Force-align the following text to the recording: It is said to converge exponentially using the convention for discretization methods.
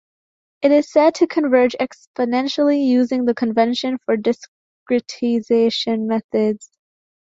It 0.63 0.71
is 0.71 0.91
said 0.91 1.13
to 1.13 1.27
converge 1.27 1.75
exponentially 1.79 2.87
using 2.87 3.25
the 3.25 3.35
convention 3.35 3.99
for 4.03 4.17
discretization 4.17 6.07
methods. 6.07 6.71